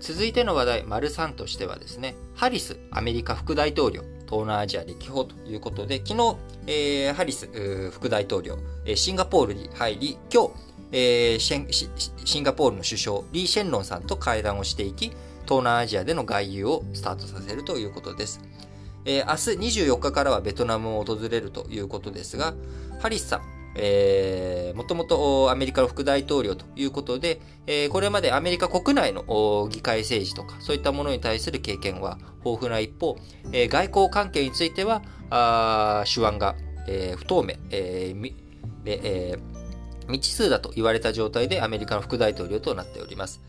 [0.00, 6.36] 続いての話題、丸3としてはですね、ハリス、アメリカ副大統領、東南アジア歴訪ということで、昨日、
[6.66, 8.56] えー、ハリス副大統領、
[8.94, 10.50] シンガポールに入り、今日、
[10.92, 15.12] えー、シンガポールの首相、リー・シェンロンさんと会談をしていき、
[15.44, 18.40] 東南アジアでの外遊をスタートさせるということです。
[19.04, 22.54] えー、明日24日からはベトナムを訪れるということですが、
[23.00, 23.59] ハリスさん、
[24.74, 33.16] もともとアメリカの副大統領ということで、えー、これまでアメリカ国内の議会政治とか、そういったものに対する経験は豊富な一方、
[33.52, 36.56] えー、外交関係については、あ手腕が、
[36.88, 38.34] えー、不透明、えー
[38.84, 43.40] えー、未知数だと言われた状態でアメリカの副大統領となっております。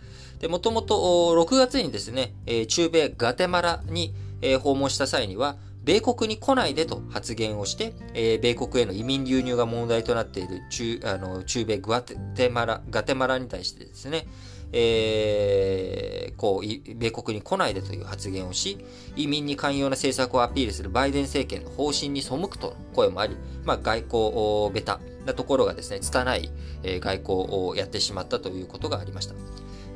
[0.48, 0.96] もともと
[1.36, 2.34] 6月にですね、
[2.68, 4.14] 中米ガテマラに
[4.62, 14.28] 訪問した際には、米国に来ないでと発言をして、えー、米国への移民流入が問題となっている中あの中米グアテマラガテマラに対してですね、
[14.74, 23.36] えー、こう、米国に来ないでという発言をし、移民に寛容な政策をアピールするバイデン政権の方針に背くとの声もあり、
[23.66, 26.52] まあ、外交ベタなところがですね、拙い、
[26.84, 27.36] え外交
[27.68, 29.36] をやってしまったということがありました。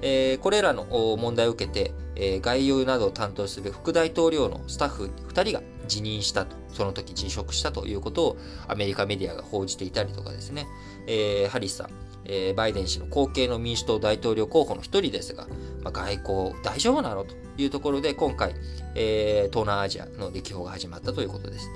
[0.01, 0.85] えー、これらの
[1.17, 10.67] 問題を受けて、えー、概要などを担当する副大統領のスタッフ2人が辞任したと、その時辞職したということをアメリカメディアが報じていたりとかですね、
[11.07, 11.89] えー、ハリスさん、
[12.25, 15.47] えー、バイデン氏の後継の民主党大統領候補の一人ですが、
[15.83, 18.55] まあ、外交大丈夫なのというところで今回、
[18.95, 21.69] えー、東南アジアの歴訪が始まったということです。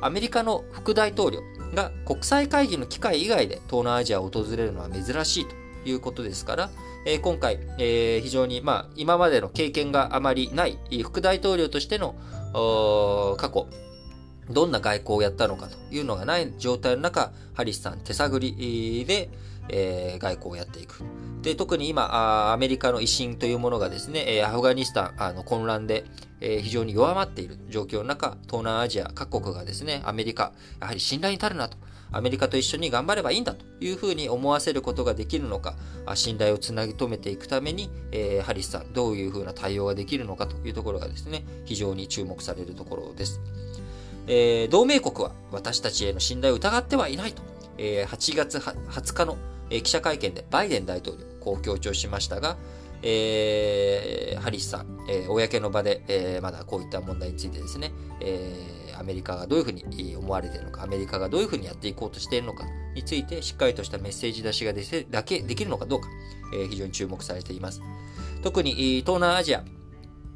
[0.00, 1.42] アメリカの副大統領
[1.74, 5.54] が国際会議の機会以外で東南アジアを訪れるのは珍しいと
[5.88, 6.70] いうことですから、
[7.04, 12.14] えー、今回、えー、非常に、まあ、今までの経験があまりない副大統領としての
[13.38, 13.66] 過去、
[14.50, 19.30] どんな外交をやったのかというのがない状態の中、ハリスさん手探りで、
[19.68, 21.02] えー、外交をやっていく。
[21.42, 26.04] で、特に今、アメリカの威信というものがですね、アフガニスタンあの混乱で、
[26.40, 31.76] えー、非常に弱まっている状況の中、東南アジア各国がですね、アメリカ、やはり信頼に足るなと。
[32.12, 35.76] アメリカと一緒に頑張ればいいんだというふうに思わせることができるのか、
[36.14, 43.40] 信頼をつなぎ止めていくために、えー、ハリスさん、どういうふうな対応ができるのかというところがですね、非常に注目されるところです。
[44.26, 47.42] えー、同盟国は私たちへの信頼を疑ってはいないと、
[47.78, 49.36] えー、8月20日の、
[49.70, 52.56] えー、記者会見でバイデン大統領、こう強調しましたが、
[53.02, 62.64] えー、ハリスさん、えー、公の場で、えー、まだこういった問題についてですね、えー、アメリカがどういうふうに思われているのか、アメリカがどういうふうにやっていこうとしているのか
[62.94, 66.08] について、しっかりとしたメッセージ出しがでせだけできるのかどうか、
[66.54, 67.82] えー、非常に注目されています。
[68.42, 69.64] 特に東南アジア、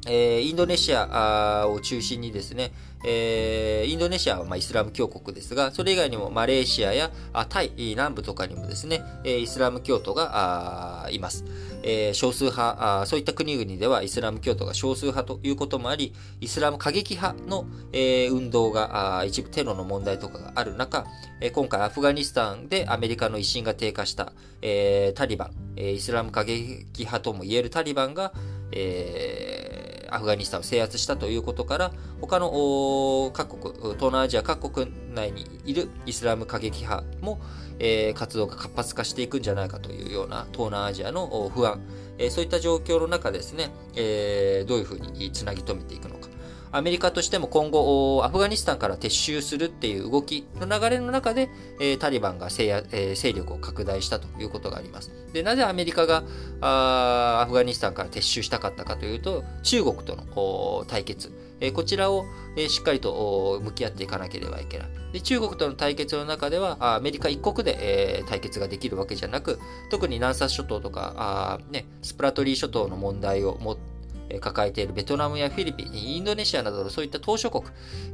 [0.07, 2.71] えー、インドネシアを中心にですね、
[3.03, 7.11] えー、インドネシアはまイスラム教国ですが、それ以外にもマレーシアや
[7.49, 11.45] タイ南部とかにもですね、イスラム教徒がいます。
[11.83, 21.05] えー、少数派そういった国々ではイスラム教徒が少数派ということもあり、イスラム過激派の、え、運動が一部テロの問題とかがある中、
[21.39, 28.33] え、今回アフガニスタンでアメリカの威信が低下した、え、タリバン、え、イスラム過激派とも言えるタリバンが、
[28.71, 29.66] えー
[30.11, 31.91] アフガニスタンを制圧したということから、
[32.21, 37.39] 他の各国、東南アジア各国内にいるイスラム過激派も、
[37.79, 41.81] えー、活動が活発化していくんじゃないかというような東南アジアの不安、
[42.17, 46.16] えー、そういった状況の中ですね、えー、どういうふうにつなぎ止めていくのか。
[46.71, 51.49] アメリカとしても今後、アフガニスタンから撤収するっていう動きの流れの中で、
[51.99, 52.83] タリバンが勢,、
[53.33, 55.11] 力を拡大したということがあります。
[55.33, 56.23] で、なぜアメリカが
[56.61, 61.31] アフガニスタンから撤収したかったかというと、中国との対決、
[61.73, 62.25] こちらを、
[62.67, 64.87] しっかりと向き合っていかなければいけない。
[65.13, 71.59] で中国との対決の中では、アメリカ一国で、対決ができるわけじゃなく、特に南沙諸島とか、
[72.01, 73.96] スプラトリー諸島の問題を持って、
[74.39, 77.65] 抱えているベトナムやフィリピン、インドネシアなどのそういった島諸国、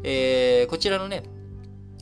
[0.03, 1.23] えー、こちらのね、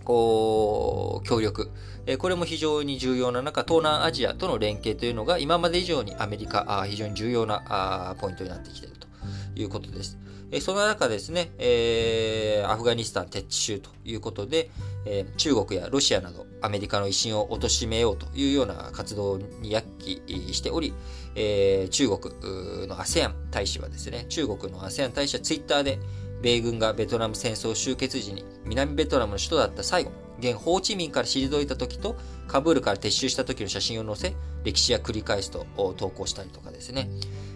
[0.04, 1.72] こう、協力、
[2.06, 9.08] えー、これも非常に重要な中、東南アジアとの連携というのが今まで以上にアメリカ、あ非常に重要なあポイントになってきていると
[9.56, 10.18] いうことです。
[10.52, 14.70] え、その中ですね、えー、アフガニスタン撤収ということで、
[15.06, 20.22] えー、中国やロシアなどアメリカの威信を貶めようというような活動に躍起
[20.54, 20.94] しており、
[21.36, 26.00] えー、中国の ASEAN 大使はですね、中国の ASEAN 大使はツイッターで、
[26.42, 32.18] 米軍がベトナム戦争終結時に南ベトナムの首都だった最後、現ホーチミンから退いた時と
[32.48, 35.66] カブールから撤収した時の写真を載せ、歴史や繰り返すと
[35.98, 37.10] 投稿したりとかですね、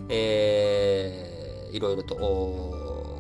[0.10, 2.16] えー、いろいろと、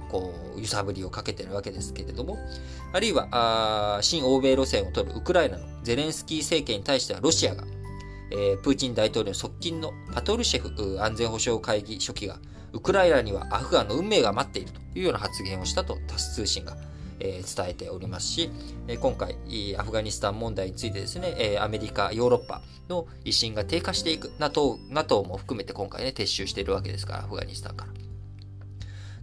[0.09, 2.37] こう、揺さぶりをかけてるわけですけれども、
[2.93, 7.63] あるいは、新欧米路線を取るウクライナのゼレンスキー政権に対してはロシアが、
[8.31, 12.39] えー、プーチン大統領側近のパトルシェフ安全保障会議書記が、
[12.73, 16.75] ウクライナにはアフガンの運命が待っているというような発言をしたとタス通信が、
[17.19, 18.49] え、伝えておりますし、
[18.87, 19.37] え今回、
[19.77, 28.04] アフガニスタン問題についてですね、えアメリカ、ヨーロッパの威信が低下していく、NATO, NATO も含めて今回ね、撤収しているわけですから、アフガニスタンから。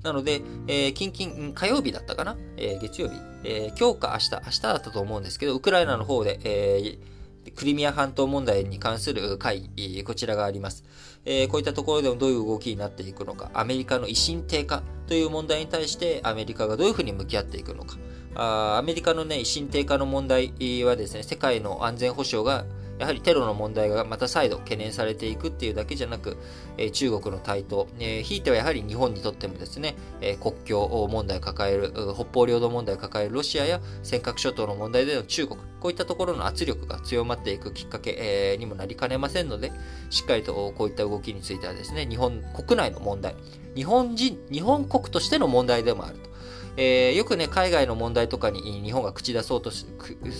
[0.02, 3.14] なので、えー、近々、火曜日だったかな、えー、月曜日、
[3.44, 9.70] えー、今日か明日、明日だったと思うんですけど、ウクライナの方で、えー、クリミア半島問題に関する会、
[10.04, 10.84] こちらがあります。
[11.24, 17.96] えー、こういったところでもどういう動きになっていくのか、アメリカの威信低下という問題に対してアメリカがどういうふうに向き合っていくのか？
[18.34, 20.52] あアメリカのね、威信低下の問題
[20.84, 22.64] はですね、世界の安全保障が
[22.98, 26.36] やはりテロの問題がまた再度懸念されていくっていうだけじゃなく、
[26.76, 39.72] え中国の台頭、えひいてはやはり日本にとってもですね、え国境問題を抱える、北方領土問題を抱えるロシアや尖閣諸島の問題での中国、こういったところの圧力が強まっていくきっかけ、えにもなりかねませんので、
[40.10, 43.34] しっかりとこういった動きについてはですね、日本国内の問題、
[43.74, 46.31] 日本人、日本国としての問題でもあると。
[46.76, 49.86] えー、よくね、海外の問題とかに日本が口出そうとす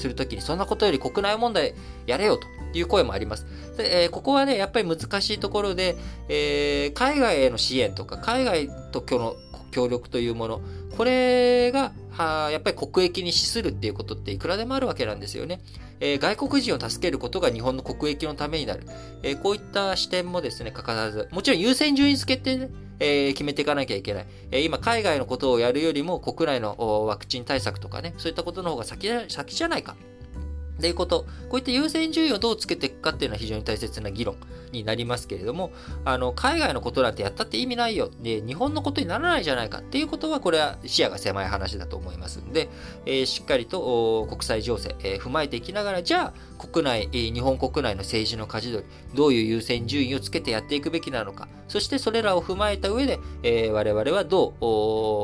[0.05, 1.75] るときに、そんなことより国内問題
[2.06, 3.46] やれよという声もあります。
[3.76, 5.96] でえー、ここはね、やっぱり難しいところで、
[6.29, 9.37] えー、海外への支援とか、海外との
[9.70, 10.61] 協力というもの、
[10.96, 15.61] これが、はやっぱり国益に資するっていうことっていくらでもあるわけなんですよね。
[15.99, 18.82] えー、外国人を助けることが日本の国益のためになる。
[19.23, 24.26] えー、こういった視点もですね、かからず、もちろん優先順位付けってね、えー、決めていかなきゃいけない。
[24.50, 29.96] えー、今、海外のことをやるよりも国内のワクチン対策とかね、そういったことの方が先先じゃないか。
[30.82, 34.34] っていうこと、こういった優先順位をどうつけていくかっていうのは非常に大切な議論
[34.73, 35.70] になりますけれども、
[36.05, 38.11] あの、海外のことなんてやったって意味ないよ。
[38.20, 42.69] で、日本のことにならないじゃないかっていうことは、これは視野が狭い話だと思いますんで、
[43.06, 54.55] えー、しっかりと国際情勢、えー、踏まえていきながら、じゃあ、国内、えー、日本国内の政治の舵取り、どういう優先順位をつけてやっていくべきなのか、そしてそれらを踏まえた上で、えー、我々はど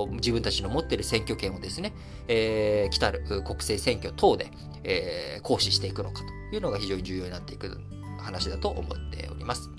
[0.09, 1.95] う自分たちの持っている選挙権をですね、
[2.29, 4.53] え、来たる国政選挙等で、
[4.85, 7.81] えー、行使していくのかというのが非常に重要になっていく
[8.19, 9.71] 話だと思っております。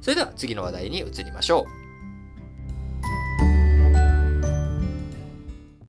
[0.00, 1.83] それでは次の話題に移りましょう。